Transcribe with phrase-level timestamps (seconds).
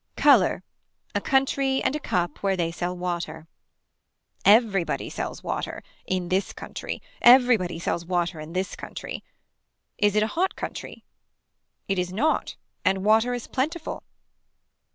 [0.17, 0.63] Color.
[1.13, 3.47] A country and a cup where they sell water.
[4.43, 5.83] Everybody sells water.
[6.07, 7.03] In this country.
[7.21, 9.23] Everybody sells water in this country.
[9.99, 11.03] Is it a hot country.
[11.87, 14.01] It is not and water is plentiful.